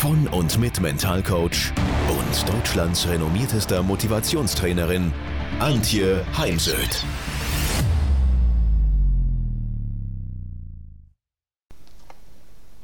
von 0.00 0.26
und 0.28 0.58
mit 0.58 0.80
Mentalcoach 0.80 1.74
und 2.08 2.48
Deutschlands 2.48 3.06
renommiertester 3.06 3.82
Motivationstrainerin 3.82 5.12
Antje 5.58 6.24
Heimsöth. 6.38 7.04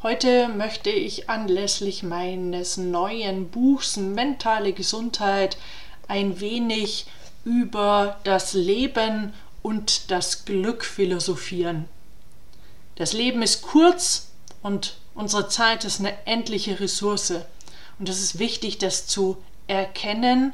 Heute 0.02 0.48
möchte 0.48 0.90
ich 0.90 1.30
anlässlich 1.30 2.02
meines 2.02 2.76
neuen 2.76 3.48
Buchs 3.48 3.96
Mentale 3.96 4.74
Gesundheit 4.74 5.56
ein 6.08 6.38
wenig 6.40 7.06
über 7.46 8.20
das 8.24 8.52
Leben 8.52 9.32
und 9.62 10.10
das 10.10 10.44
Glück 10.44 10.84
philosophieren. 10.84 11.86
Das 12.96 13.14
Leben 13.14 13.40
ist 13.40 13.62
kurz 13.62 14.32
und 14.60 14.98
unsere 15.16 15.48
Zeit 15.48 15.84
ist 15.84 15.98
eine 15.98 16.14
endliche 16.26 16.78
Ressource. 16.78 17.32
Und 17.98 18.08
es 18.08 18.22
ist 18.22 18.38
wichtig, 18.38 18.78
das 18.78 19.06
zu 19.06 19.36
erkennen. 19.66 20.52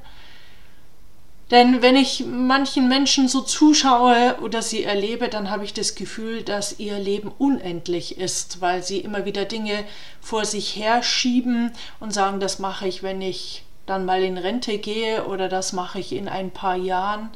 Denn 1.51 1.83
wenn 1.83 1.97
ich 1.97 2.25
manchen 2.25 2.89
Menschen 2.89 3.29
so 3.29 3.43
zuschaue 3.43 4.39
oder 4.41 4.63
sie 4.63 4.85
erlebe, 4.85 5.29
dann 5.29 5.51
habe 5.51 5.65
ich 5.65 5.75
das 5.75 5.95
Gefühl, 5.95 6.43
dass 6.43 6.79
ihr 6.79 6.99
Leben 6.99 7.31
unendlich 7.37 8.17
ist, 8.17 8.63
weil 8.63 8.83
sie 8.83 9.01
immer 9.01 9.27
wieder 9.27 9.45
Dinge 9.45 9.85
vor 10.23 10.47
sich 10.47 10.77
herschieben 10.77 11.73
und 12.01 12.15
sagen, 12.15 12.41
das 12.41 12.59
mache 12.59 12.89
ich, 12.89 13.03
wenn 13.03 13.21
ich 13.21 13.65
dann 13.85 14.07
mal 14.07 14.23
in 14.23 14.39
Rente 14.39 14.79
gehe 14.79 15.27
oder 15.27 15.51
das 15.51 15.75
mache 15.75 15.99
ich 15.99 16.13
in 16.13 16.27
ein 16.27 16.53
paar 16.53 16.77
Jahren. 16.77 17.29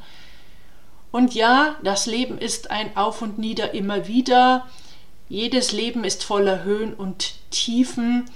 Und 1.11 1.35
ja, 1.35 1.75
das 1.83 2.07
Leben 2.07 2.39
ist 2.39 2.71
ein 2.71 2.97
Auf 2.97 3.21
und 3.21 3.37
Nieder 3.37 3.75
immer 3.75 4.07
wieder. 4.07 4.65
Jedes 5.29 5.71
Leben 5.71 6.03
ist 6.03 6.23
voller 6.23 6.63
Höhen 6.63 6.93
und 6.93 7.33
Tiefen 7.51 8.29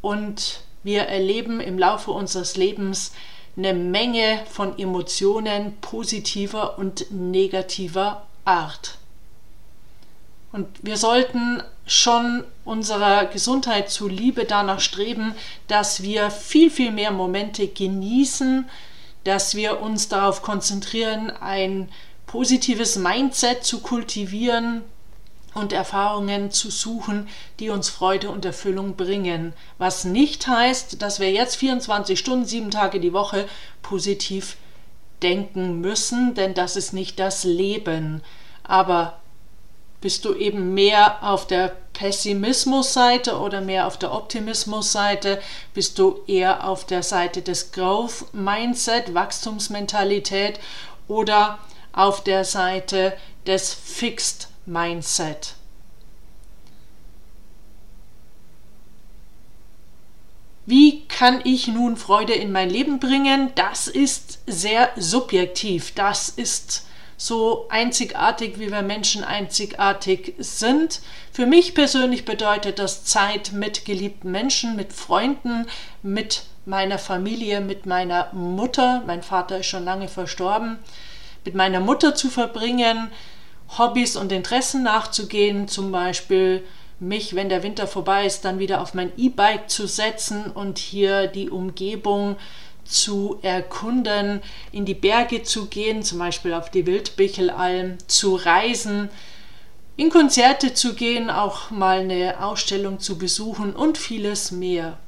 und 0.00 0.60
wir 0.82 1.02
erleben 1.02 1.60
im 1.60 1.78
Laufe 1.78 2.10
unseres 2.10 2.56
Lebens 2.56 3.12
eine 3.56 3.74
Menge 3.74 4.44
von 4.48 4.78
Emotionen 4.78 5.76
positiver 5.80 6.78
und 6.78 7.10
negativer 7.10 8.26
Art. 8.44 8.98
Und 10.52 10.66
wir 10.80 10.96
sollten 10.96 11.62
schon 11.86 12.44
unserer 12.64 13.26
Gesundheit 13.26 13.90
zuliebe 13.90 14.44
danach 14.44 14.80
streben, 14.80 15.34
dass 15.66 16.02
wir 16.02 16.30
viel, 16.30 16.70
viel 16.70 16.92
mehr 16.92 17.10
Momente 17.10 17.68
genießen, 17.68 18.68
dass 19.24 19.54
wir 19.54 19.80
uns 19.80 20.08
darauf 20.08 20.40
konzentrieren, 20.40 21.30
ein 21.30 21.90
positives 22.26 22.96
Mindset 22.96 23.64
zu 23.64 23.80
kultivieren, 23.80 24.82
und 25.58 25.72
Erfahrungen 25.72 26.50
zu 26.50 26.70
suchen, 26.70 27.28
die 27.60 27.70
uns 27.70 27.88
Freude 27.88 28.30
und 28.30 28.44
Erfüllung 28.44 28.96
bringen. 28.96 29.52
Was 29.76 30.04
nicht 30.04 30.46
heißt, 30.46 31.02
dass 31.02 31.20
wir 31.20 31.30
jetzt 31.30 31.56
24 31.56 32.18
Stunden, 32.18 32.46
sieben 32.46 32.70
Tage 32.70 33.00
die 33.00 33.12
Woche 33.12 33.46
positiv 33.82 34.56
denken 35.22 35.80
müssen, 35.80 36.34
denn 36.34 36.54
das 36.54 36.76
ist 36.76 36.92
nicht 36.92 37.18
das 37.18 37.44
Leben. 37.44 38.22
Aber 38.62 39.18
bist 40.00 40.24
du 40.24 40.34
eben 40.34 40.74
mehr 40.74 41.22
auf 41.22 41.46
der 41.46 41.74
Pessimismusseite 41.92 43.38
oder 43.38 43.60
mehr 43.60 43.86
auf 43.86 43.98
der 43.98 44.12
Optimismusseite? 44.12 45.40
Bist 45.74 45.98
du 45.98 46.20
eher 46.28 46.68
auf 46.68 46.86
der 46.86 47.02
Seite 47.02 47.42
des 47.42 47.72
Growth 47.72 48.32
Mindset, 48.32 49.12
Wachstumsmentalität 49.12 50.60
oder 51.08 51.58
auf 51.92 52.22
der 52.22 52.44
Seite 52.44 53.16
des 53.46 53.74
Fixed 53.74 54.48
Mindset. 54.66 55.54
Wie 60.68 61.06
kann 61.08 61.40
ich 61.44 61.66
nun 61.66 61.96
Freude 61.96 62.34
in 62.34 62.52
mein 62.52 62.68
Leben 62.68 63.00
bringen? 63.00 63.52
Das 63.54 63.88
ist 63.88 64.40
sehr 64.46 64.90
subjektiv. 64.96 65.94
Das 65.94 66.28
ist 66.28 66.84
so 67.16 67.64
einzigartig, 67.70 68.58
wie 68.58 68.70
wir 68.70 68.82
Menschen 68.82 69.24
einzigartig 69.24 70.34
sind. 70.36 71.00
Für 71.32 71.46
mich 71.46 71.74
persönlich 71.74 72.26
bedeutet 72.26 72.78
das 72.78 73.04
Zeit 73.04 73.52
mit 73.52 73.86
geliebten 73.86 74.30
Menschen, 74.30 74.76
mit 74.76 74.92
Freunden, 74.92 75.64
mit 76.02 76.42
meiner 76.66 76.98
Familie, 76.98 77.62
mit 77.62 77.86
meiner 77.86 78.30
Mutter. 78.34 79.02
Mein 79.06 79.22
Vater 79.22 79.60
ist 79.60 79.68
schon 79.68 79.86
lange 79.86 80.08
verstorben. 80.08 80.78
Mit 81.46 81.54
meiner 81.54 81.80
Mutter 81.80 82.14
zu 82.14 82.28
verbringen, 82.28 83.10
Hobbys 83.78 84.16
und 84.16 84.32
Interessen 84.32 84.82
nachzugehen, 84.82 85.66
zum 85.66 85.92
Beispiel 85.92 86.62
mich, 87.00 87.34
wenn 87.34 87.48
der 87.48 87.62
Winter 87.62 87.86
vorbei 87.86 88.26
ist, 88.26 88.44
dann 88.44 88.58
wieder 88.58 88.80
auf 88.80 88.94
mein 88.94 89.12
E-Bike 89.16 89.70
zu 89.70 89.86
setzen 89.86 90.50
und 90.50 90.78
hier 90.78 91.26
die 91.26 91.50
Umgebung 91.50 92.36
zu 92.84 93.38
erkunden, 93.42 94.40
in 94.72 94.84
die 94.84 94.94
Berge 94.94 95.42
zu 95.42 95.66
gehen, 95.66 96.02
zum 96.02 96.18
Beispiel 96.18 96.54
auf 96.54 96.70
die 96.70 96.86
Wildbichelalm, 96.86 97.98
zu 98.06 98.34
reisen, 98.34 99.10
in 99.96 100.10
Konzerte 100.10 100.74
zu 100.74 100.94
gehen, 100.94 101.28
auch 101.30 101.70
mal 101.70 102.00
eine 102.00 102.42
Ausstellung 102.42 103.00
zu 103.00 103.18
besuchen 103.18 103.74
und 103.74 103.98
vieles 103.98 104.50
mehr 104.50 104.98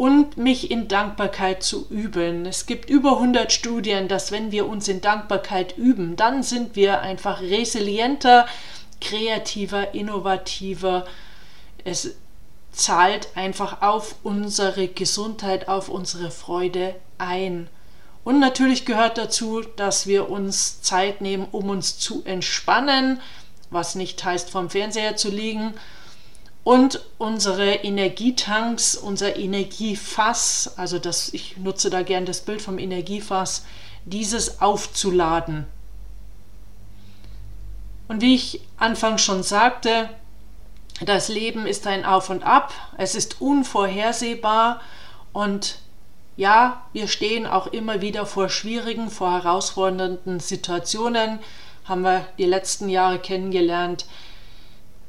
und 0.00 0.38
mich 0.38 0.70
in 0.70 0.88
Dankbarkeit 0.88 1.62
zu 1.62 1.86
üben. 1.90 2.46
Es 2.46 2.64
gibt 2.64 2.88
über 2.88 3.18
100 3.18 3.52
Studien, 3.52 4.08
dass 4.08 4.32
wenn 4.32 4.50
wir 4.50 4.66
uns 4.66 4.88
in 4.88 5.02
Dankbarkeit 5.02 5.76
üben, 5.76 6.16
dann 6.16 6.42
sind 6.42 6.74
wir 6.74 7.02
einfach 7.02 7.42
resilienter, 7.42 8.46
kreativer, 9.00 9.94
innovativer. 9.94 11.06
Es 11.84 12.14
zahlt 12.72 13.28
einfach 13.34 13.82
auf 13.82 14.16
unsere 14.22 14.88
Gesundheit, 14.88 15.68
auf 15.68 15.88
unsere 15.88 16.30
Freude 16.30 16.94
ein. 17.18 17.68
Und 18.22 18.38
natürlich 18.38 18.84
gehört 18.84 19.18
dazu, 19.18 19.62
dass 19.76 20.06
wir 20.06 20.30
uns 20.30 20.82
Zeit 20.82 21.20
nehmen, 21.20 21.48
um 21.50 21.70
uns 21.70 21.98
zu 21.98 22.22
entspannen, 22.24 23.20
was 23.70 23.94
nicht 23.94 24.22
heißt, 24.22 24.50
vom 24.50 24.70
Fernseher 24.70 25.16
zu 25.16 25.30
liegen, 25.30 25.74
und 26.62 27.00
unsere 27.16 27.72
Energietanks, 27.72 28.94
unser 28.94 29.36
Energiefass, 29.36 30.74
also 30.76 30.98
das, 30.98 31.32
ich 31.32 31.56
nutze 31.56 31.88
da 31.88 32.02
gern 32.02 32.26
das 32.26 32.42
Bild 32.42 32.60
vom 32.60 32.78
Energiefass, 32.78 33.64
dieses 34.04 34.60
aufzuladen. 34.60 35.66
Und 38.10 38.20
wie 38.22 38.34
ich 38.34 38.60
anfangs 38.76 39.22
schon 39.22 39.44
sagte, 39.44 40.08
das 41.00 41.28
Leben 41.28 41.64
ist 41.64 41.86
ein 41.86 42.04
Auf 42.04 42.28
und 42.28 42.42
Ab, 42.42 42.72
es 42.98 43.14
ist 43.14 43.40
unvorhersehbar 43.40 44.80
und 45.32 45.78
ja, 46.36 46.82
wir 46.92 47.06
stehen 47.06 47.46
auch 47.46 47.68
immer 47.68 48.00
wieder 48.00 48.26
vor 48.26 48.48
schwierigen, 48.48 49.10
vor 49.10 49.30
herausfordernden 49.30 50.40
Situationen, 50.40 51.38
haben 51.84 52.02
wir 52.02 52.26
die 52.36 52.46
letzten 52.46 52.88
Jahre 52.88 53.20
kennengelernt. 53.20 54.06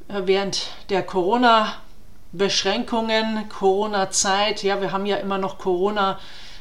Äh, 0.06 0.22
während 0.26 0.68
der 0.88 1.02
Corona-Beschränkungen, 1.02 3.48
Corona-Zeit, 3.48 4.62
ja, 4.62 4.80
wir 4.80 4.92
haben 4.92 5.06
ja 5.06 5.16
immer 5.16 5.38
noch 5.38 5.58
Corona, 5.58 6.20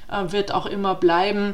äh, 0.10 0.32
wird 0.32 0.52
auch 0.52 0.66
immer 0.66 0.96
bleiben. 0.96 1.54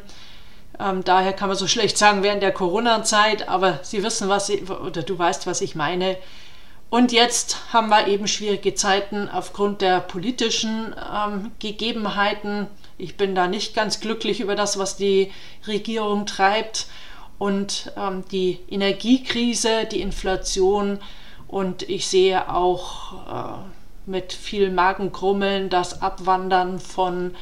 Ähm, 0.80 1.04
daher 1.04 1.34
kann 1.34 1.50
man 1.50 1.58
so 1.58 1.68
schlecht 1.68 1.98
sagen 1.98 2.24
während 2.24 2.44
der 2.44 2.52
Corona-Zeit, 2.52 3.48
aber 3.50 3.80
Sie 3.84 4.04
wissen, 4.04 4.30
was 4.30 4.50
ich, 4.50 4.70
oder 4.70 5.04
du 5.04 5.18
weißt, 5.18 5.48
was 5.48 5.62
ich 5.62 5.76
meine. 5.76 6.18
Und 6.90 7.12
jetzt 7.12 7.74
haben 7.74 7.90
wir 7.90 8.08
eben 8.08 8.28
schwierige 8.28 8.74
Zeiten 8.74 9.28
aufgrund 9.28 9.82
der 9.82 10.00
politischen 10.00 10.96
ähm, 11.14 11.52
Gegebenheiten. 11.60 12.68
Ich 12.98 13.18
bin 13.18 13.36
da 13.36 13.48
nicht 13.48 13.76
ganz 13.76 14.00
glücklich 14.00 14.40
über 14.40 14.56
das, 14.56 14.80
was 14.80 14.96
die 14.96 15.32
Regierung 15.68 16.26
treibt. 16.26 16.88
Und 17.40 17.92
ähm, 17.98 18.24
die 18.32 18.60
Energiekrise, 18.70 19.86
die 19.86 20.02
Inflation, 20.02 21.00
und 21.48 21.84
ich 21.84 22.08
sehe 22.08 22.54
auch 22.54 23.14
äh, 23.14 24.10
mit 24.10 24.34
viel 24.34 24.72
Magenkrummeln 24.72 25.70
das 25.70 26.02
Abwandern 26.02 26.80
von 26.80 27.36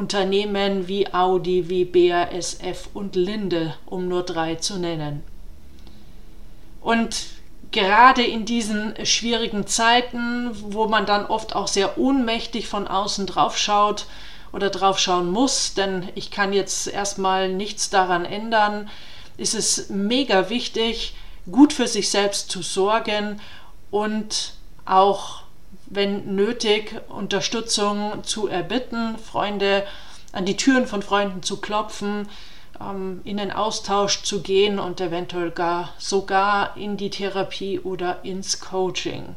Unternehmen 0.00 0.88
wie 0.88 1.12
Audi, 1.12 1.68
wie 1.68 1.84
BASF 1.84 2.88
und 2.94 3.16
Linde, 3.16 3.74
um 3.84 4.08
nur 4.08 4.22
drei 4.22 4.54
zu 4.54 4.78
nennen. 4.78 5.22
Und 6.80 7.26
gerade 7.70 8.22
in 8.22 8.46
diesen 8.46 8.94
schwierigen 9.04 9.66
Zeiten, 9.66 10.50
wo 10.72 10.88
man 10.88 11.04
dann 11.04 11.26
oft 11.26 11.54
auch 11.54 11.68
sehr 11.68 11.98
ohnmächtig 11.98 12.66
von 12.66 12.88
außen 12.88 13.26
drauf 13.26 13.58
schaut 13.58 14.06
oder 14.52 14.70
drauf 14.70 14.98
schauen 14.98 15.30
muss, 15.30 15.74
denn 15.74 16.08
ich 16.14 16.30
kann 16.30 16.54
jetzt 16.54 16.88
erstmal 16.88 17.52
nichts 17.52 17.90
daran 17.90 18.24
ändern, 18.24 18.88
ist 19.36 19.54
es 19.54 19.90
mega 19.90 20.48
wichtig, 20.48 21.14
gut 21.52 21.74
für 21.74 21.86
sich 21.86 22.08
selbst 22.08 22.50
zu 22.50 22.62
sorgen 22.62 23.38
und 23.90 24.54
auch, 24.86 25.42
wenn 25.90 26.34
nötig, 26.36 26.94
Unterstützung 27.08 28.24
zu 28.24 28.46
erbitten, 28.46 29.18
Freunde 29.18 29.84
an 30.32 30.46
die 30.46 30.56
Türen 30.56 30.86
von 30.86 31.02
Freunden 31.02 31.42
zu 31.42 31.60
klopfen, 31.60 32.28
ähm, 32.80 33.20
in 33.24 33.36
den 33.36 33.50
Austausch 33.50 34.22
zu 34.22 34.40
gehen 34.40 34.78
und 34.78 35.00
eventuell 35.00 35.50
gar 35.50 35.92
sogar 35.98 36.76
in 36.76 36.96
die 36.96 37.10
Therapie 37.10 37.80
oder 37.80 38.24
ins 38.24 38.60
Coaching. 38.60 39.34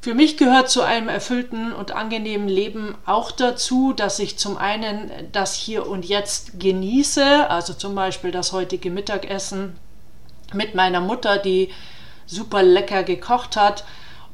Für 0.00 0.14
mich 0.14 0.36
gehört 0.36 0.68
zu 0.68 0.82
einem 0.82 1.08
erfüllten 1.08 1.72
und 1.72 1.92
angenehmen 1.92 2.48
Leben 2.48 2.96
auch 3.06 3.30
dazu, 3.30 3.92
dass 3.92 4.18
ich 4.18 4.36
zum 4.36 4.56
einen 4.56 5.12
das 5.30 5.54
Hier 5.54 5.86
und 5.86 6.04
Jetzt 6.04 6.58
genieße, 6.58 7.48
also 7.48 7.72
zum 7.72 7.94
Beispiel 7.94 8.32
das 8.32 8.52
heutige 8.52 8.90
Mittagessen 8.90 9.76
mit 10.52 10.74
meiner 10.74 11.00
Mutter, 11.00 11.38
die 11.38 11.70
super 12.26 12.62
lecker 12.62 13.02
gekocht 13.02 13.56
hat, 13.56 13.84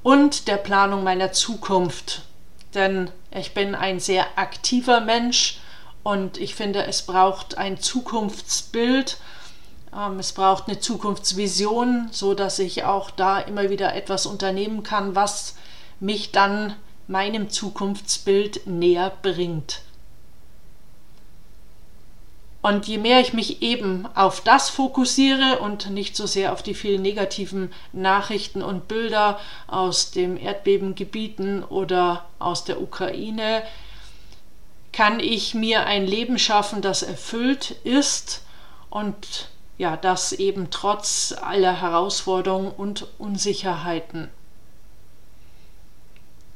und 0.03 0.49
der 0.49 0.57
Planung 0.57 1.05
meiner 1.05 1.33
Zukunft. 1.33 2.23
Denn 2.75 3.11
ich 3.31 3.55
bin 3.55 3.75
ein 3.75 4.01
sehr 4.01 4.27
aktiver 4.37 5.01
Mensch 5.01 5.61
und 6.03 6.39
ich 6.39 6.55
finde, 6.55 6.85
es 6.85 7.03
braucht 7.03 7.59
ein 7.59 7.79
Zukunftsbild, 7.79 9.19
ähm, 9.95 10.19
es 10.19 10.33
braucht 10.33 10.69
eine 10.69 10.79
Zukunftsvision, 10.79 12.09
so 12.11 12.35
dass 12.35 12.59
ich 12.59 12.85
auch 12.85 13.11
da 13.11 13.39
immer 13.39 13.71
wieder 13.71 13.95
etwas 13.95 14.27
unternehmen 14.27 14.83
kann, 14.83 15.15
was 15.15 15.57
mich 16.01 16.33
dann 16.33 16.75
meinem 17.07 17.51
Zukunftsbild 17.51 18.67
näher 18.67 19.13
bringt. 19.23 19.83
Und 22.61 22.89
je 22.89 22.99
mehr 22.99 23.21
ich 23.21 23.33
mich 23.33 23.63
eben 23.63 24.07
auf 24.17 24.41
das 24.41 24.69
fokussiere 24.69 25.61
und 25.61 25.91
nicht 25.91 26.17
so 26.17 26.27
sehr 26.27 26.53
auf 26.53 26.63
die 26.63 26.75
vielen 26.75 27.03
negativen 27.03 27.73
Nachrichten 27.93 28.63
und 28.63 28.89
Bilder 28.89 29.39
aus 29.69 30.11
den 30.11 30.37
Erdbebengebieten 30.37 31.63
oder 31.63 32.27
aus 32.41 32.65
der 32.65 32.83
Ukraine, 32.83 33.63
kann 34.93 35.21
ich 35.21 35.55
mir 35.55 35.87
ein 35.87 36.07
Leben 36.07 36.39
schaffen, 36.39 36.83
das 36.83 37.05
erfüllt 37.05 37.77
ist 37.85 38.43
und 38.91 39.49
ja, 39.77 39.97
das 39.97 40.33
eben 40.33 40.71
trotz 40.73 41.33
aller 41.41 41.81
Herausforderungen 41.81 42.73
und 42.73 43.07
Unsicherheiten. 43.19 44.29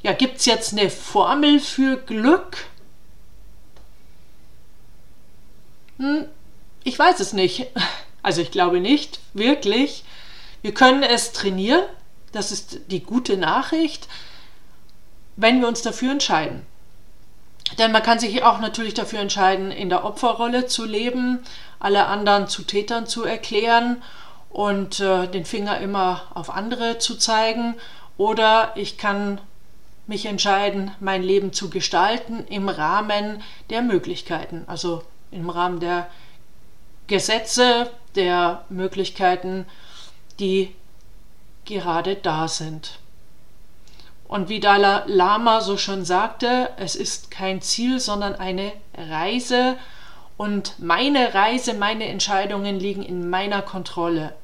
Ja, 0.02 0.12
gibt 0.12 0.38
es 0.38 0.46
jetzt 0.46 0.72
eine 0.72 0.90
Formel 0.90 1.60
für 1.60 1.96
Glück? 1.96 2.66
Hm, 6.02 6.26
ich 6.82 6.98
weiß 6.98 7.20
es 7.20 7.32
nicht. 7.32 7.68
Also 8.24 8.40
ich 8.40 8.52
glaube 8.52 8.78
nicht, 8.78 9.18
wirklich. 9.34 10.04
Wir 10.62 10.72
können 10.72 11.02
es 11.02 11.32
trainieren, 11.32 11.82
das 12.30 12.52
ist 12.52 12.78
die 12.86 13.02
gute 13.02 13.36
Nachricht, 13.36 14.06
wenn 15.34 15.60
wir 15.60 15.66
uns 15.66 15.82
dafür 15.82 16.12
entscheiden. 16.12 16.64
Denn 17.78 17.90
man 17.90 18.04
kann 18.04 18.20
sich 18.20 18.44
auch 18.44 18.60
natürlich 18.60 18.94
dafür 18.94 19.18
entscheiden, 19.18 19.72
in 19.72 19.88
der 19.88 20.04
Opferrolle 20.04 20.68
zu 20.68 20.84
leben, 20.84 21.40
alle 21.80 22.06
anderen 22.06 22.46
zu 22.46 22.62
Tätern 22.62 23.08
zu 23.08 23.24
erklären 23.24 24.00
und 24.48 25.00
äh, 25.00 25.26
den 25.26 25.44
Finger 25.44 25.80
immer 25.80 26.22
auf 26.34 26.48
andere 26.48 26.98
zu 26.98 27.16
zeigen. 27.16 27.74
Oder 28.18 28.72
ich 28.76 28.98
kann 28.98 29.40
mich 30.06 30.26
entscheiden, 30.26 30.92
mein 31.00 31.24
Leben 31.24 31.52
zu 31.52 31.70
gestalten 31.70 32.46
im 32.48 32.68
Rahmen 32.68 33.42
der 33.68 33.82
Möglichkeiten, 33.82 34.62
also 34.68 35.02
im 35.32 35.50
Rahmen 35.50 35.80
der 35.80 36.08
Gesetze, 37.08 37.90
der 38.14 38.64
Möglichkeiten, 38.68 39.66
die 40.38 40.74
gerade 41.64 42.16
da 42.16 42.48
sind. 42.48 42.98
Und 44.28 44.48
wie 44.48 44.60
Dalai 44.60 45.02
Lama 45.06 45.60
so 45.60 45.76
schon 45.76 46.04
sagte, 46.04 46.70
es 46.76 46.94
ist 46.94 47.30
kein 47.30 47.60
Ziel, 47.60 48.00
sondern 48.00 48.34
eine 48.34 48.72
Reise. 48.96 49.76
Und 50.36 50.78
meine 50.78 51.34
Reise, 51.34 51.74
meine 51.74 52.06
Entscheidungen 52.06 52.80
liegen 52.80 53.02
in 53.02 53.28
meiner 53.28 53.60
Kontrolle. 53.60 54.34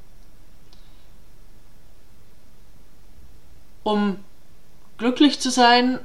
Um 3.82 4.18
Glücklich 4.98 5.38
zu 5.38 5.52
sein 5.52 6.00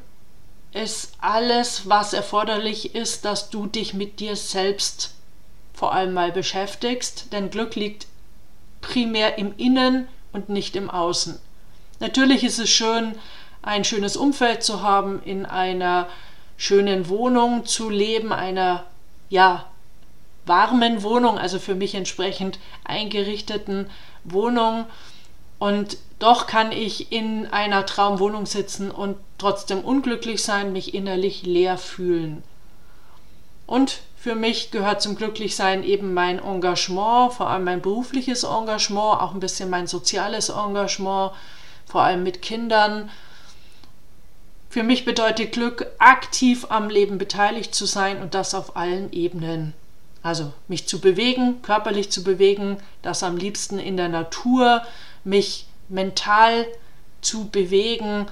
ist 0.73 1.13
alles, 1.19 1.87
was 1.87 2.13
erforderlich 2.13 2.95
ist, 2.95 3.25
dass 3.25 3.49
du 3.49 3.67
dich 3.67 3.93
mit 3.93 4.19
dir 4.19 4.35
selbst 4.35 5.13
vor 5.73 5.93
allem 5.93 6.13
mal 6.13 6.31
beschäftigst, 6.31 7.31
denn 7.31 7.49
Glück 7.49 7.75
liegt 7.75 8.07
primär 8.81 9.37
im 9.37 9.55
Innen 9.57 10.07
und 10.31 10.49
nicht 10.49 10.75
im 10.75 10.89
Außen. 10.89 11.39
Natürlich 11.99 12.43
ist 12.43 12.59
es 12.59 12.69
schön, 12.69 13.15
ein 13.61 13.83
schönes 13.83 14.17
Umfeld 14.17 14.63
zu 14.63 14.81
haben, 14.81 15.21
in 15.23 15.45
einer 15.45 16.07
schönen 16.57 17.07
Wohnung 17.09 17.65
zu 17.65 17.89
leben, 17.89 18.33
einer 18.33 18.83
ja 19.29 19.65
warmen 20.45 21.03
Wohnung, 21.03 21.37
also 21.37 21.59
für 21.59 21.75
mich 21.75 21.95
entsprechend 21.95 22.59
eingerichteten 22.83 23.89
Wohnung 24.23 24.85
und 25.59 25.97
doch 26.19 26.47
kann 26.47 26.71
ich 26.71 27.11
in 27.11 27.47
einer 27.47 27.85
Traumwohnung 27.85 28.45
sitzen 28.45 28.91
und 28.91 29.15
trotzdem 29.43 29.81
unglücklich 29.81 30.41
sein, 30.41 30.71
mich 30.71 30.93
innerlich 30.93 31.43
leer 31.43 31.77
fühlen. 31.77 32.43
Und 33.65 33.99
für 34.15 34.35
mich 34.35 34.71
gehört 34.71 35.01
zum 35.01 35.17
Glücklichsein 35.17 35.83
eben 35.83 36.13
mein 36.13 36.39
Engagement, 36.39 37.33
vor 37.33 37.49
allem 37.49 37.65
mein 37.65 37.81
berufliches 37.81 38.43
Engagement, 38.43 39.19
auch 39.19 39.33
ein 39.33 39.41
bisschen 39.41 39.69
mein 39.69 39.85
soziales 39.85 40.47
Engagement, 40.47 41.33
vor 41.85 42.03
allem 42.03 42.23
mit 42.23 42.41
Kindern. 42.41 43.09
Für 44.69 44.83
mich 44.83 45.03
bedeutet 45.03 45.51
Glück, 45.51 45.87
aktiv 45.99 46.67
am 46.69 46.89
Leben 46.89 47.17
beteiligt 47.17 47.75
zu 47.75 47.85
sein 47.85 48.21
und 48.21 48.35
das 48.35 48.55
auf 48.55 48.77
allen 48.77 49.11
Ebenen. 49.11 49.73
Also 50.21 50.53
mich 50.69 50.87
zu 50.87 51.01
bewegen, 51.01 51.61
körperlich 51.63 52.11
zu 52.11 52.23
bewegen, 52.23 52.77
das 53.01 53.23
am 53.23 53.35
liebsten 53.35 53.77
in 53.77 53.97
der 53.97 54.07
Natur, 54.07 54.83
mich 55.25 55.67
mental 55.89 56.65
zu 57.19 57.49
bewegen, 57.49 58.27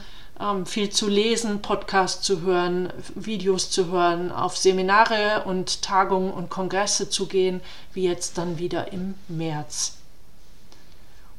viel 0.65 0.89
zu 0.89 1.07
lesen, 1.07 1.61
Podcasts 1.61 2.25
zu 2.25 2.41
hören, 2.41 2.91
Videos 3.15 3.69
zu 3.69 3.91
hören, 3.91 4.31
auf 4.31 4.57
Seminare 4.57 5.43
und 5.45 5.81
Tagungen 5.81 6.31
und 6.31 6.49
Kongresse 6.49 7.09
zu 7.09 7.27
gehen, 7.27 7.61
wie 7.93 8.03
jetzt 8.03 8.37
dann 8.37 8.57
wieder 8.57 8.91
im 8.91 9.15
März. 9.27 9.97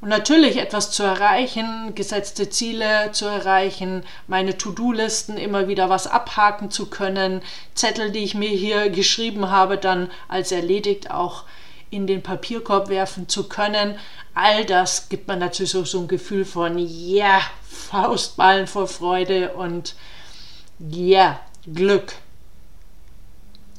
Und 0.00 0.08
natürlich 0.08 0.56
etwas 0.56 0.90
zu 0.90 1.04
erreichen, 1.04 1.94
gesetzte 1.94 2.50
Ziele 2.50 3.12
zu 3.12 3.26
erreichen, 3.26 4.02
meine 4.26 4.58
To-Do-Listen 4.58 5.36
immer 5.36 5.68
wieder 5.68 5.90
was 5.90 6.08
abhaken 6.08 6.72
zu 6.72 6.86
können, 6.86 7.40
Zettel, 7.74 8.10
die 8.10 8.24
ich 8.24 8.34
mir 8.34 8.50
hier 8.50 8.90
geschrieben 8.90 9.50
habe, 9.50 9.78
dann 9.78 10.10
als 10.26 10.50
erledigt 10.50 11.12
auch 11.12 11.44
in 11.92 12.06
den 12.06 12.22
Papierkorb 12.22 12.88
werfen 12.88 13.28
zu 13.28 13.48
können. 13.48 13.98
All 14.34 14.64
das 14.64 15.10
gibt 15.10 15.28
man 15.28 15.38
natürlich 15.38 15.72
so, 15.72 15.84
so 15.84 16.00
ein 16.00 16.08
Gefühl 16.08 16.44
von, 16.44 16.78
ja, 16.78 17.26
yeah, 17.26 17.40
Faustballen 17.68 18.66
vor 18.66 18.88
Freude 18.88 19.52
und 19.52 19.94
ja, 20.78 21.06
yeah, 21.06 21.40
Glück. 21.72 22.14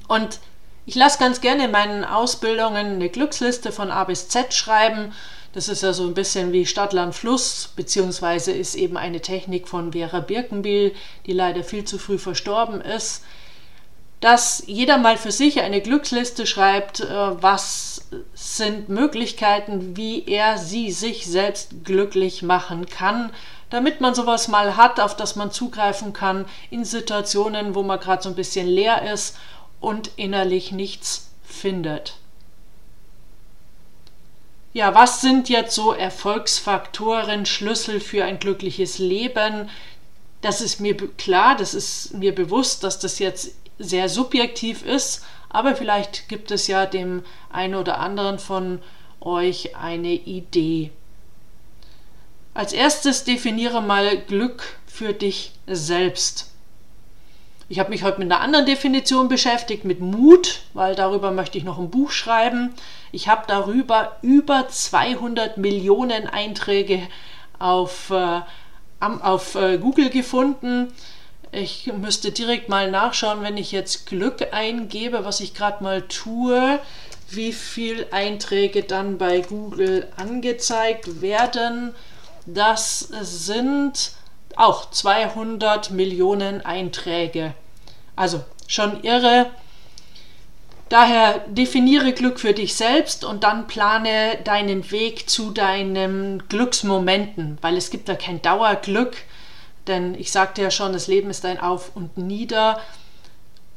Und 0.08 0.40
ich 0.86 0.96
lasse 0.96 1.18
ganz 1.18 1.42
gerne 1.42 1.66
in 1.66 1.72
meinen 1.72 2.04
Ausbildungen 2.04 2.96
eine 2.96 3.10
Glücksliste 3.10 3.72
von 3.72 3.90
A 3.90 4.04
bis 4.04 4.30
Z 4.30 4.54
schreiben. 4.54 5.14
Das 5.54 5.68
ist 5.68 5.82
ja 5.82 5.94
so 5.94 6.04
ein 6.06 6.14
bisschen 6.14 6.52
wie 6.52 6.66
Stadtland 6.66 7.16
Fluss, 7.16 7.72
beziehungsweise 7.76 8.52
ist 8.52 8.76
eben 8.76 8.98
eine 8.98 9.22
Technik 9.22 9.68
von 9.68 9.94
Vera 9.94 10.20
Birkenbiel, 10.20 10.94
die 11.26 11.34
leider 11.34 11.64
viel 11.64 11.86
zu 11.86 11.98
früh 11.98 12.20
verstorben 12.20 12.82
ist 12.82 13.24
dass 14.24 14.64
jeder 14.68 14.98
mal 14.98 15.18
für 15.18 15.34
sich 15.34 15.60
eine 15.60 15.82
Glücksliste 15.82 16.48
schreibt, 16.48 17.02
äh, 17.02 17.42
was 17.42 17.93
sind 18.34 18.90
Möglichkeiten, 18.90 19.96
wie 19.98 20.26
er 20.26 20.58
sie 20.58 20.92
sich 20.92 21.26
selbst 21.26 21.84
glücklich 21.84 22.42
machen 22.42 22.86
kann, 22.86 23.32
damit 23.70 24.02
man 24.02 24.14
sowas 24.14 24.48
mal 24.48 24.78
hat, 24.78 25.00
auf 25.00 25.16
das 25.16 25.36
man 25.36 25.52
zugreifen 25.52 26.14
kann 26.14 26.46
in 26.70 26.86
Situationen, 26.86 27.76
wo 27.76 27.84
man 27.84 28.00
gerade 28.00 28.22
so 28.22 28.30
ein 28.30 28.36
bisschen 28.36 28.68
leer 28.68 29.12
ist 29.12 29.38
und 29.80 30.12
innerlich 30.16 30.72
nichts 30.72 31.32
findet. 31.44 32.18
Ja, 34.74 34.96
was 34.96 35.22
sind 35.22 35.50
jetzt 35.50 35.76
so 35.76 35.94
Erfolgsfaktoren, 35.94 37.46
Schlüssel 37.46 38.00
für 38.00 38.26
ein 38.26 38.40
glückliches 38.40 38.98
Leben? 38.98 39.70
Das 40.42 40.62
ist 40.62 40.80
mir 40.80 40.96
klar, 40.96 41.56
das 41.56 41.74
ist 41.74 42.14
mir 42.16 42.34
bewusst, 42.34 42.84
dass 42.84 42.98
das 42.98 43.20
jetzt 43.20 43.52
sehr 43.78 44.10
subjektiv 44.10 44.84
ist, 44.84 45.24
aber 45.54 45.76
vielleicht 45.76 46.28
gibt 46.28 46.52
es 46.52 46.68
ja 46.68 46.86
dem 46.86 47.24
einen 47.50 47.76
oder 47.76 48.00
anderen 48.00 48.40
von 48.40 48.80
euch 49.22 49.78
eine 49.78 50.12
Idee. 50.12 50.92
Als 52.54 52.74
erstes 52.74 53.24
definiere 53.24 53.82
mal 53.82 54.18
Glück 54.18 54.78
für 54.86 55.14
dich 55.14 55.54
selbst. 55.66 56.52
Ich 57.70 57.80
habe 57.80 57.90
mich 57.90 58.04
heute 58.04 58.20
mit 58.20 58.32
einer 58.32 58.42
anderen 58.42 58.66
Definition 58.66 59.30
beschäftigt, 59.30 59.86
mit 59.86 60.00
Mut, 60.00 60.62
weil 60.74 60.96
darüber 60.96 61.32
möchte 61.32 61.58
ich 61.58 61.64
noch 61.64 61.80
ein 61.80 61.90
Buch 61.90 62.12
schreiben. 62.12 62.74
Ich 63.12 63.28
habe 63.28 63.46
darüber 63.48 64.18
über 64.22 64.68
200 64.68 65.58
Millionen 65.58 66.28
Einträge 66.28 67.02
auf, 67.58 68.12
äh, 68.12 68.42
auf 69.00 69.56
äh, 69.56 69.78
Google 69.78 70.10
gefunden. 70.10 70.94
Ich 71.54 71.92
müsste 71.94 72.32
direkt 72.32 72.68
mal 72.68 72.90
nachschauen, 72.90 73.44
wenn 73.44 73.58
ich 73.58 73.72
jetzt 73.72 74.08
Glück 74.08 74.48
eingebe, 74.52 75.24
was 75.24 75.40
ich 75.40 75.54
gerade 75.54 75.84
mal 75.84 76.02
tue, 76.02 76.80
wie 77.30 77.54
viele 77.54 78.12
Einträge 78.12 78.82
dann 78.82 79.20
bei 79.20 79.42
Google 79.42 80.08
angezeigt 80.18 81.22
werden. 81.22 81.94
Das 82.48 83.00
sind 83.22 84.14
auch 84.56 84.90
200 84.90 85.92
Millionen 85.92 86.66
Einträge. 86.66 87.54
Also 88.16 88.44
schon 88.68 89.04
irre. 89.04 89.52
Daher 90.90 91.40
definiere 91.48 92.14
Glück 92.14 92.40
für 92.40 92.54
dich 92.54 92.74
selbst 92.74 93.24
und 93.24 93.44
dann 93.44 93.68
plane 93.68 94.40
deinen 94.44 94.90
Weg 94.90 95.30
zu 95.30 95.52
deinen 95.52 96.48
Glücksmomenten, 96.50 97.60
weil 97.62 97.78
es 97.78 97.92
gibt 97.92 98.10
da 98.10 98.16
kein 98.16 98.42
Dauerglück, 98.42 99.18
denn 99.88 100.16
ich 100.16 100.32
sagte 100.32 100.62
ja 100.62 100.72
schon, 100.72 100.94
das 100.94 101.08
Leben 101.08 101.30
ist 101.30 101.46
ein 101.46 101.60
Auf 101.60 101.96
und 101.96 102.18
Nieder 102.18 102.80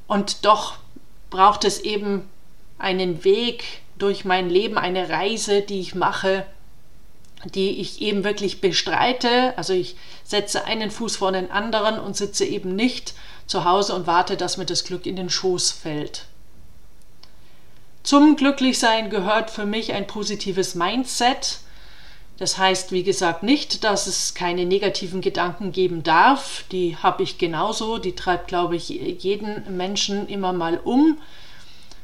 und 0.06 0.44
doch 0.44 0.76
braucht 1.30 1.64
es 1.64 1.80
eben 1.80 2.28
einen 2.78 3.25
Weg 3.25 3.64
durch 3.98 4.25
mein 4.25 4.50
Leben, 4.50 4.78
eine 4.78 5.08
Reise, 5.08 5.62
die 5.62 5.80
ich 5.80 5.94
mache, 5.94 6.46
die 7.44 7.80
ich 7.80 8.00
eben 8.00 8.25
wirklich 8.25 8.60
bestreite. 8.60 9.56
Also 9.56 9.72
ich 9.72 9.96
setze 10.25 10.64
einen 10.64 10.90
Fuß 10.90 11.16
vor 11.16 11.32
den 11.32 11.50
anderen 11.50 11.98
und 11.98 12.16
sitze 12.16 12.44
eben 12.44 12.76
nicht 12.76 13.14
zu 13.46 13.64
Hause 13.64 13.94
und 13.94 14.06
warte, 14.06 14.36
dass 14.36 14.56
mir 14.56 14.66
das 14.66 14.84
Glück 14.84 15.06
in 15.06 15.16
den 15.16 15.30
Schoß 15.30 15.70
fällt. 15.70 16.26
Zum 18.02 18.36
Glücklichsein 18.36 19.10
gehört 19.10 19.50
für 19.50 19.66
mich 19.66 19.92
ein 19.92 20.06
positives 20.06 20.75
Mindset. 20.75 21.58
Das 22.38 22.59
heißt, 22.59 22.93
wie 22.93 23.02
gesagt, 23.02 23.43
nicht, 23.43 23.85
dass 23.85 24.07
es 24.07 24.35
keine 24.35 24.66
negativen 24.66 25.23
Gedanken 25.23 25.73
geben 25.73 26.02
darf. 26.02 26.64
Die 26.71 26.97
habe 26.97 27.23
ich 27.23 27.38
genauso. 27.38 27.99
Die 27.99 28.14
treibt, 28.14 28.49
glaube 28.49 28.76
ich, 28.76 28.88
jeden 28.90 29.76
Menschen 29.76 30.28
immer 30.28 30.52
mal 30.52 30.78
um. 30.78 31.19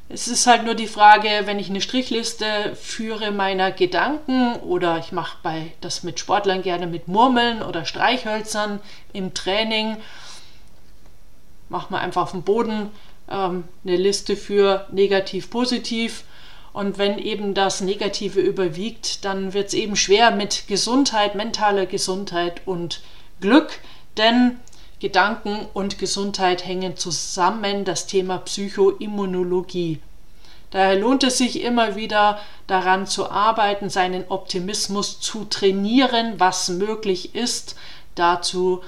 Es 0.09 0.29
ist 0.29 0.47
halt 0.47 0.65
nur 0.65 0.75
die 0.75 0.87
Frage, 0.87 1.29
wenn 1.45 1.59
ich 1.59 1.71
eine 1.71 1.81
Strichliste 1.81 2.75
führe 2.75 3.31
meiner 3.31 3.73
Gedanken 3.73 4.57
oder 4.57 4.99
ich 4.99 5.13
mache 5.13 5.39
bei 5.43 5.73
das 5.81 6.03
mit 6.03 6.21
Sportlern 6.21 6.63
gerne 6.63 6.87
mit 6.87 7.09
Murmeln 7.09 7.63
oder 7.63 7.85
Streichhölzern 7.85 8.81
im 9.13 9.33
Training 9.33 9.97
mache 11.73 11.91
mal 11.93 12.01
einfach 12.01 12.23
auf 12.23 12.31
dem 12.31 12.43
Boden 12.43 12.91
ähm, 13.29 13.65
eine 13.85 13.97
Liste 13.97 14.37
für 14.37 14.87
negativ, 14.93 15.51
positiv. 15.51 16.23
Und 16.73 16.97
wenn 16.99 17.19
eben 17.19 17.55
das 17.55 17.81
Negative 17.81 18.41
überwiegt, 18.41 19.25
dann 19.25 19.53
wird 19.53 19.69
es 19.69 19.75
eben 19.75 19.97
schwer 19.97 20.31
mit 20.31 20.67
Gesundheit, 20.69 21.35
mentaler 21.35 21.87
Gesundheit 21.87 22.63
und 22.67 23.03
Glück, 23.41 23.79
denn 24.17 24.59
Gedanken 25.01 25.67
und 25.75 25.99
Gesundheit 25.99 26.65
hängen 26.65 26.97
zusammen, 26.97 27.85
das 27.85 28.07
Thema 28.07 28.39
Psychoimmunologie. 28.39 29.99
Daher 30.71 30.99
lohnt 30.99 31.23
es 31.23 31.37
sich 31.37 31.61
immer 31.61 31.97
wieder 31.97 32.39
daran 32.67 33.07
zu 33.07 33.31
arbeiten, 33.31 33.91
seinen 33.91 34.25
Optimismus 34.29 35.21
zu 35.21 35.45
trainieren, 35.45 36.35
was 36.39 36.71
möglich 36.71 37.35
ist. 37.35 37.77
Dazu 38.15 38.81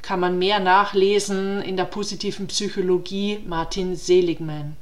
kann 0.00 0.20
man 0.20 0.38
mehr 0.38 0.58
nachlesen 0.58 1.60
in 1.60 1.76
der 1.76 1.84
positiven 1.84 2.46
Psychologie 2.46 3.40
Martin 3.46 3.94
Seligman. 3.94 4.76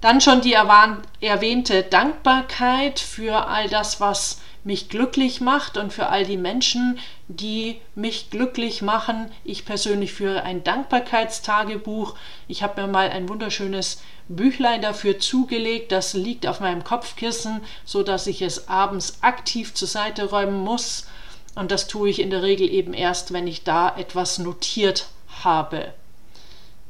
Dann 0.00 0.20
schon 0.20 0.40
die 0.40 0.54
erwähnte 0.54 1.82
Dankbarkeit 1.82 3.00
für 3.00 3.46
all 3.48 3.68
das, 3.68 4.00
was 4.00 4.40
mich 4.64 4.88
glücklich 4.88 5.40
macht 5.40 5.76
und 5.76 5.92
für 5.92 6.08
all 6.08 6.24
die 6.24 6.36
Menschen, 6.36 6.98
die 7.28 7.80
mich 7.94 8.30
glücklich 8.30 8.82
machen. 8.82 9.30
Ich 9.44 9.64
persönlich 9.64 10.12
führe 10.12 10.42
ein 10.42 10.64
Dankbarkeitstagebuch. 10.64 12.14
Ich 12.48 12.62
habe 12.62 12.82
mir 12.82 12.88
mal 12.88 13.10
ein 13.10 13.28
wunderschönes 13.28 14.02
Büchlein 14.28 14.82
dafür 14.82 15.18
zugelegt. 15.18 15.92
Das 15.92 16.14
liegt 16.14 16.46
auf 16.46 16.60
meinem 16.60 16.84
Kopfkissen, 16.84 17.62
so 17.84 18.02
dass 18.02 18.26
ich 18.26 18.42
es 18.42 18.68
abends 18.68 19.22
aktiv 19.22 19.74
zur 19.74 19.88
Seite 19.88 20.24
räumen 20.24 20.60
muss 20.60 21.06
und 21.54 21.70
das 21.70 21.88
tue 21.88 22.08
ich 22.08 22.20
in 22.20 22.30
der 22.30 22.42
Regel 22.42 22.70
eben 22.70 22.94
erst, 22.94 23.32
wenn 23.32 23.46
ich 23.46 23.64
da 23.64 23.94
etwas 23.96 24.38
notiert 24.38 25.06
habe. 25.42 25.92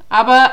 Aber 0.09 0.53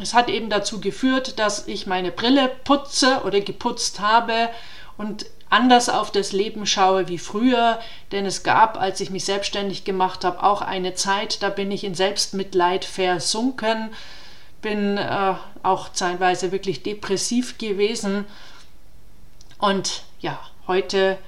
es 0.00 0.14
hat 0.14 0.28
eben 0.28 0.48
dazu 0.48 0.80
geführt, 0.80 1.38
dass 1.38 1.66
ich 1.66 1.86
meine 1.86 2.10
Brille 2.10 2.50
putze 2.64 3.22
oder 3.24 3.40
geputzt 3.40 4.00
habe 4.00 4.48
und 4.96 5.26
anders 5.50 5.88
auf 5.88 6.10
das 6.10 6.32
Leben 6.32 6.66
schaue 6.66 7.08
wie 7.08 7.18
früher, 7.18 7.78
denn 8.10 8.24
es 8.24 8.42
gab, 8.42 8.80
als 8.80 9.00
ich 9.00 9.10
mich 9.10 9.24
selbstständig 9.24 9.84
gemacht 9.84 10.24
habe, 10.24 10.42
auch 10.42 10.62
eine 10.62 10.94
Zeit, 10.94 11.42
da 11.42 11.50
bin 11.50 11.70
ich 11.70 11.84
in 11.84 11.94
Selbstmitleid 11.94 12.84
versunken, 12.86 13.90
bin 14.62 14.96
äh, 14.96 15.34
auch 15.62 15.92
zeitweise 15.92 16.52
wirklich 16.52 16.82
depressiv 16.82 17.58
gewesen 17.58 18.24
und 19.58 20.04
ja, 20.20 20.38
heute 20.66 21.18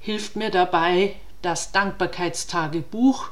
hilft 0.00 0.36
mir 0.36 0.50
dabei, 0.50 1.14
das 1.42 1.72
Dankbarkeitstagebuch. 1.72 3.30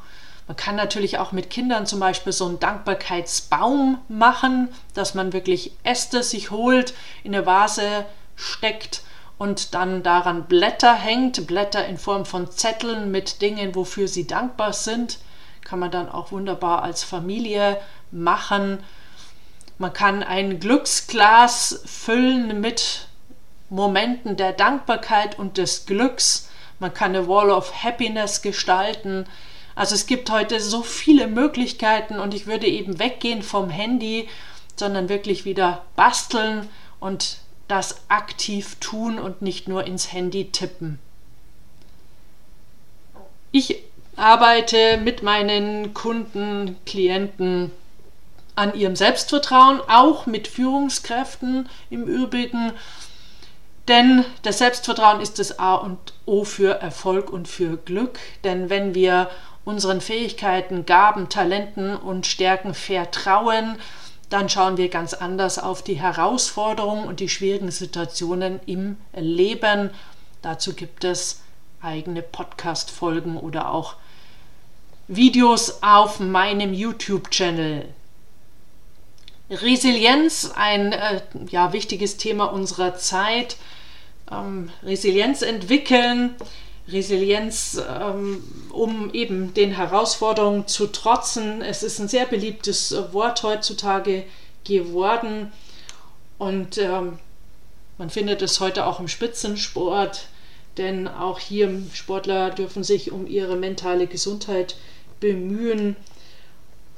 Man 0.51 0.57
kann 0.57 0.75
natürlich 0.75 1.19
auch 1.19 1.31
mit 1.31 1.49
Kindern 1.49 1.87
zum 1.87 2.01
Beispiel 2.01 2.33
so 2.33 2.45
einen 2.45 2.59
Dankbarkeitsbaum 2.59 3.99
machen, 4.09 4.69
dass 4.95 5.15
man 5.15 5.33
wirklich 5.33 5.71
Äste 5.85 6.25
sich 6.25 6.51
holt, 6.51 6.93
in 7.23 7.33
eine 7.33 7.47
Vase 7.47 8.05
steckt 8.35 9.03
und 9.39 9.75
dann 9.75 10.03
daran 10.03 10.47
Blätter 10.47 10.93
hängt, 10.93 11.47
Blätter 11.47 11.87
in 11.87 11.99
Form 11.99 12.27
von 12.27 12.51
Zetteln 12.51 13.13
mit 13.13 13.43
Dingen, 13.43 13.77
wofür 13.77 14.09
sie 14.09 14.27
dankbar 14.27 14.73
sind. 14.73 15.19
Kann 15.63 15.79
man 15.79 15.93
dann 15.93 16.09
auch 16.09 16.33
wunderbar 16.33 16.83
als 16.83 17.05
Familie 17.05 17.81
machen. 18.11 18.81
Man 19.79 19.93
kann 19.93 20.25
ein 20.25 20.59
Glücksglas 20.59 21.81
füllen 21.87 22.61
mit 22.61 23.07
Momenten 23.69 24.37
der 24.37 24.53
Dankbarkeit 24.53 25.39
und 25.39 25.59
des 25.59 25.87
Glücks 25.87 26.51
man 26.81 26.95
kann 26.95 27.15
eine 27.15 27.29
Wall 27.29 27.51
of 27.51 27.85
Happiness 27.85 28.41
gestalten. 28.41 29.27
Also 29.81 29.95
es 29.95 30.05
gibt 30.05 30.29
heute 30.29 30.61
so 30.61 30.83
viele 30.83 31.27
Möglichkeiten 31.27 32.19
und 32.19 32.35
ich 32.35 32.47
würde 32.47 32.67
eben 32.67 32.99
weggehen 32.99 33.43
vom 33.43 33.71
Handy, 33.71 34.29
sondern 34.77 35.09
wirklich 35.09 35.47
wieder 35.47 35.87
basteln 35.97 36.69
und 36.99 37.39
das 37.67 38.03
aktiv 38.09 38.77
tun 38.79 39.19
und 39.19 39.41
nicht 39.41 39.69
nur 39.69 39.87
ins 39.87 40.13
Handy 40.13 40.51
tippen. 40.53 40.99
Ich 43.53 43.83
arbeite 44.17 44.99
mit 44.99 45.23
meinen 45.23 45.95
Kunden, 45.95 46.77
Klienten 46.85 47.71
an 48.57 48.75
ihrem 48.75 48.97
Selbstvertrauen, 48.97 49.81
auch 49.89 50.27
mit 50.27 50.47
Führungskräften 50.47 51.71
im 51.89 52.05
Übrigen 52.05 52.75
denn 53.91 54.25
das 54.43 54.59
Selbstvertrauen 54.59 55.21
ist 55.21 55.41
das 55.41 55.59
A 55.59 55.75
und 55.75 55.99
O 56.25 56.45
für 56.45 56.81
Erfolg 56.81 57.29
und 57.29 57.49
für 57.49 57.77
Glück. 57.77 58.21
Denn 58.45 58.71
wenn 58.71 58.95
wir 58.95 59.29
unseren 59.71 60.01
Fähigkeiten, 60.01 60.85
Gaben, 60.85 61.29
Talenten 61.29 61.97
und 61.97 62.27
Stärken 62.27 62.75
vertrauen, 62.75 63.79
dann 64.29 64.49
schauen 64.49 64.77
wir 64.77 64.89
ganz 64.89 65.15
anders 65.15 65.59
auf 65.59 65.83
die 65.83 65.95
Herausforderungen 65.95 67.05
und 67.05 67.21
die 67.21 67.29
schwierigen 67.29 67.71
Situationen 67.71 68.61
im 68.67 68.97
Leben. 69.15 69.91
Dazu 70.43 70.75
gibt 70.75 71.05
es 71.05 71.41
eigene 71.81 72.23
Podcast-Folgen 72.23 73.37
oder 73.37 73.73
auch 73.73 73.95
Videos 75.09 75.83
auf 75.83 76.21
meinem 76.21 76.73
YouTube-Channel. 76.73 77.89
Resilienz, 79.51 80.53
ein 80.55 80.93
äh, 80.93 81.21
ja, 81.49 81.73
wichtiges 81.73 82.17
Thema 82.17 82.47
unserer 82.47 82.97
Zeit 82.97 83.57
ähm, 84.31 84.71
Resilienz 84.83 85.43
entwickeln, 85.43 86.37
Resilienz, 86.93 87.81
ähm, 87.89 88.43
um 88.71 89.13
eben 89.13 89.55
den 89.55 89.73
Herausforderungen 89.73 90.67
zu 90.67 90.87
trotzen. 90.87 91.63
Es 91.63 91.83
ist 91.83 91.99
ein 91.99 92.09
sehr 92.09 92.27
beliebtes 92.27 92.93
äh, 92.93 93.13
Wort 93.13 93.43
heutzutage 93.43 94.25
geworden 94.65 95.53
und 96.39 96.79
ähm, 96.79 97.19
man 97.99 98.09
findet 98.09 98.41
es 98.41 98.61
heute 98.61 98.87
auch 98.87 98.99
im 98.99 99.09
Spitzensport, 99.09 100.29
denn 100.79 101.07
auch 101.07 101.39
hier 101.39 101.83
Sportler 101.93 102.51
dürfen 102.51 102.83
sich 102.83 103.13
um 103.13 103.27
ihre 103.27 103.57
mentale 103.57 104.07
Gesundheit 104.07 104.77
bemühen. 105.21 105.97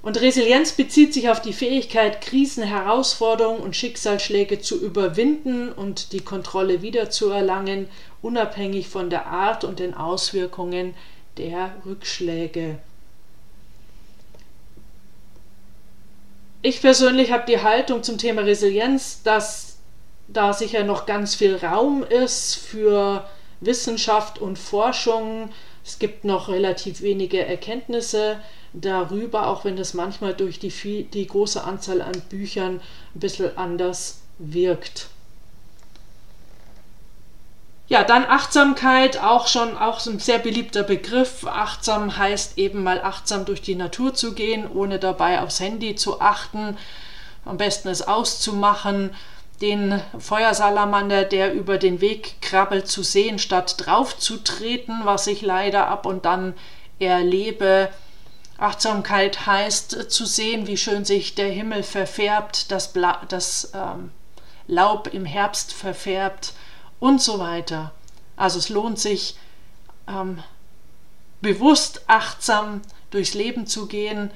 Und 0.02 0.20
Resilienz 0.20 0.72
bezieht 0.72 1.14
sich 1.14 1.30
auf 1.30 1.40
die 1.40 1.52
Fähigkeit, 1.52 2.20
Krisen, 2.20 2.64
Herausforderungen 2.64 3.60
und 3.60 3.76
Schicksalsschläge 3.76 4.60
zu 4.60 4.82
überwinden 4.82 5.70
und 5.70 6.12
die 6.12 6.20
Kontrolle 6.20 6.82
wiederzuerlangen, 6.82 7.88
unabhängig 8.20 8.88
von 8.88 9.10
der 9.10 9.26
Art 9.26 9.62
und 9.62 9.78
den 9.78 9.94
Auswirkungen 9.94 10.94
der 11.38 11.76
Rückschläge. 11.86 12.78
Ich 16.62 16.80
persönlich 16.80 17.30
habe 17.30 17.44
die 17.46 17.62
Haltung 17.62 18.02
zum 18.02 18.18
Thema 18.18 18.42
Resilienz, 18.42 19.22
dass 19.22 19.78
da 20.26 20.52
sicher 20.52 20.82
noch 20.82 21.06
ganz 21.06 21.34
viel 21.36 21.56
Raum 21.56 22.02
ist 22.02 22.56
für 22.56 23.28
Wissenschaft 23.60 24.40
und 24.40 24.58
Forschung. 24.58 25.50
Es 25.84 25.98
gibt 25.98 26.24
noch 26.24 26.48
relativ 26.48 27.02
wenige 27.02 27.44
Erkenntnisse 27.44 28.40
darüber, 28.72 29.48
auch 29.48 29.64
wenn 29.64 29.76
das 29.76 29.94
manchmal 29.94 30.34
durch 30.34 30.58
die, 30.58 30.70
viel, 30.70 31.04
die 31.04 31.26
große 31.26 31.62
Anzahl 31.62 32.02
an 32.02 32.20
Büchern 32.28 32.80
ein 33.14 33.20
bisschen 33.20 33.56
anders 33.56 34.20
wirkt. 34.38 35.08
Ja, 37.88 38.04
dann 38.04 38.24
Achtsamkeit, 38.24 39.18
auch 39.18 39.48
schon 39.48 39.76
auch 39.76 40.04
ein 40.06 40.18
sehr 40.18 40.38
beliebter 40.38 40.82
Begriff. 40.82 41.46
Achtsam 41.46 42.16
heißt 42.16 42.56
eben 42.56 42.82
mal 42.82 43.02
achtsam 43.02 43.44
durch 43.44 43.60
die 43.60 43.74
Natur 43.74 44.14
zu 44.14 44.32
gehen, 44.32 44.66
ohne 44.72 44.98
dabei 44.98 45.42
aufs 45.42 45.60
Handy 45.60 45.94
zu 45.94 46.20
achten. 46.20 46.78
Am 47.44 47.58
besten 47.58 47.88
es 47.88 48.00
auszumachen, 48.00 49.10
den 49.60 50.00
Feuersalamander, 50.18 51.24
der 51.24 51.52
über 51.52 51.76
den 51.76 52.00
Weg 52.00 52.40
krabbelt, 52.40 52.88
zu 52.88 53.02
sehen, 53.02 53.38
statt 53.38 53.74
drauf 53.78 54.16
zu 54.16 54.38
treten, 54.38 55.00
was 55.04 55.26
ich 55.26 55.42
leider 55.42 55.88
ab 55.88 56.06
und 56.06 56.24
dann 56.24 56.54
erlebe. 56.98 57.90
Achtsamkeit 58.62 59.46
heißt 59.46 60.10
zu 60.10 60.24
sehen, 60.24 60.66
wie 60.66 60.76
schön 60.76 61.04
sich 61.04 61.34
der 61.34 61.48
Himmel 61.48 61.82
verfärbt, 61.82 62.70
das, 62.70 62.92
Bla 62.92 63.22
das 63.28 63.72
ähm, 63.74 64.10
Laub 64.66 65.12
im 65.12 65.24
Herbst 65.24 65.72
verfärbt 65.72 66.54
und 67.00 67.20
so 67.20 67.38
weiter. 67.38 67.92
Also 68.36 68.58
es 68.58 68.68
lohnt 68.68 68.98
sich, 68.98 69.36
ähm, 70.08 70.42
bewusst 71.40 72.02
achtsam 72.06 72.82
durchs 73.10 73.34
Leben 73.34 73.66
zu 73.66 73.86
gehen 73.86 74.30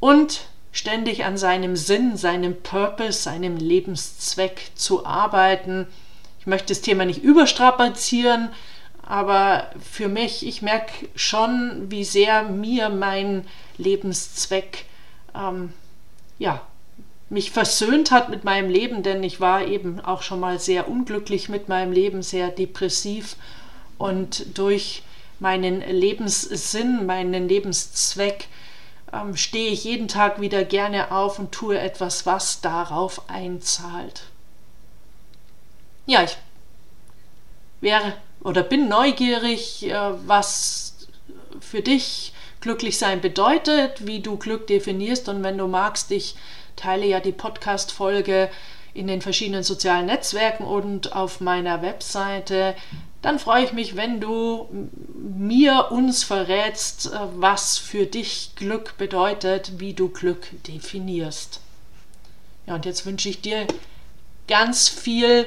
und 0.00 0.40
ständig 0.72 1.24
an 1.24 1.38
seinem 1.38 1.76
Sinn, 1.76 2.16
seinem 2.16 2.60
Purpose, 2.62 3.22
seinem 3.22 3.56
Lebenszweck 3.56 4.72
zu 4.74 5.06
arbeiten. 5.06 5.86
Ich 6.40 6.46
möchte 6.46 6.68
das 6.68 6.80
Thema 6.80 7.04
nicht 7.04 7.22
überstrapazieren, 7.22 8.50
aber 9.08 9.70
für 9.80 10.06
mich, 10.06 10.46
ich 10.46 10.60
merke 10.60 11.08
schon, 11.14 11.90
wie 11.90 12.04
sehr 12.04 12.42
mir 12.42 12.90
mein 12.90 13.46
Lebenszweck 13.78 14.84
ähm, 15.34 15.72
ja, 16.38 16.60
mich 17.30 17.50
versöhnt 17.50 18.10
hat 18.10 18.28
mit 18.28 18.44
meinem 18.44 18.68
Leben, 18.68 19.02
denn 19.02 19.22
ich 19.22 19.40
war 19.40 19.64
eben 19.64 19.98
auch 19.98 20.20
schon 20.20 20.40
mal 20.40 20.60
sehr 20.60 20.88
unglücklich 20.88 21.48
mit 21.48 21.70
meinem 21.70 21.90
Leben, 21.90 22.22
sehr 22.22 22.50
depressiv 22.50 23.36
und 23.96 24.58
durch 24.58 25.02
meinen 25.38 25.80
Lebenssinn, 25.80 27.06
meinen 27.06 27.48
Lebenszweck 27.48 28.46
ähm, 29.10 29.36
stehe 29.36 29.70
ich 29.70 29.84
jeden 29.84 30.08
Tag 30.08 30.38
wieder 30.42 30.64
gerne 30.64 31.12
auf 31.12 31.38
und 31.38 31.52
tue 31.52 31.78
etwas, 31.78 32.26
was 32.26 32.60
darauf 32.60 33.30
einzahlt. 33.30 34.24
Ja, 36.04 36.24
ich 36.24 36.36
wäre 37.80 38.12
oder 38.42 38.62
bin 38.62 38.88
neugierig, 38.88 39.86
äh, 39.86 39.94
was 40.26 41.08
für 41.60 41.82
dich 41.82 42.32
glücklich 42.60 42.98
sein 42.98 43.20
bedeutet, 43.20 44.06
wie 44.06 44.20
du 44.20 44.36
Glück 44.36 44.66
definierst 44.66 45.28
und 45.28 45.42
wenn 45.42 45.58
du 45.58 45.66
magst, 45.66 46.10
ich 46.10 46.34
teile 46.76 47.06
ja 47.06 47.20
die 47.20 47.32
Podcast-Folge 47.32 48.50
in 48.94 49.06
den 49.06 49.20
verschiedenen 49.20 49.62
sozialen 49.62 50.06
Netzwerken 50.06 50.64
und 50.64 51.12
auf 51.14 51.40
meiner 51.40 51.82
Webseite. 51.82 52.74
Dann 53.22 53.38
freue 53.38 53.64
ich 53.64 53.72
mich, 53.72 53.96
wenn 53.96 54.20
du 54.20 54.68
mir 55.14 55.90
uns 55.90 56.24
verrätst, 56.24 57.06
äh, 57.06 57.18
was 57.36 57.78
für 57.78 58.06
dich 58.06 58.52
Glück 58.56 58.96
bedeutet, 58.98 59.78
wie 59.78 59.92
du 59.92 60.08
Glück 60.08 60.48
definierst. 60.66 61.60
Ja, 62.66 62.74
und 62.74 62.84
jetzt 62.84 63.06
wünsche 63.06 63.28
ich 63.28 63.40
dir 63.40 63.66
ganz 64.46 64.88
viel 64.88 65.46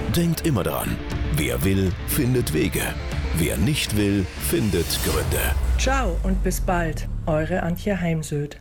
Denkt 0.15 0.45
immer 0.45 0.63
daran, 0.63 0.97
wer 1.37 1.63
will, 1.63 1.89
findet 2.07 2.53
Wege. 2.53 2.81
Wer 3.35 3.55
nicht 3.55 3.95
will, 3.95 4.25
findet 4.49 4.85
Gründe. 5.05 5.55
Ciao 5.77 6.17
und 6.23 6.43
bis 6.43 6.59
bald, 6.59 7.07
eure 7.27 7.63
Antje 7.63 8.01
Heimsöd. 8.01 8.59